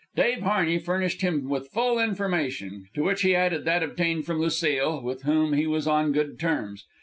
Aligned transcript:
Dave 0.15 0.41
Harney 0.41 0.79
furnished 0.79 1.21
him 1.21 1.47
with 1.47 1.69
full 1.69 1.99
information, 1.99 2.87
to 2.95 3.03
which 3.03 3.21
he 3.21 3.35
added 3.35 3.65
that 3.65 3.83
obtained 3.83 4.25
from 4.25 4.41
Lucile, 4.41 4.99
with 4.99 5.21
whom 5.21 5.53
he 5.53 5.67
was 5.67 5.85
on 5.85 6.11
good 6.11 6.39
terms. 6.39 6.85